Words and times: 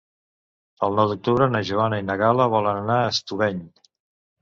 El 0.87 0.97
nou 1.01 1.11
d'octubre 1.11 1.49
na 1.53 1.63
Joana 1.73 2.01
i 2.03 2.09
na 2.09 2.17
Gal·la 2.25 2.51
volen 2.57 2.83
anar 2.83 2.99
a 3.07 3.15
Estubeny. 3.15 3.65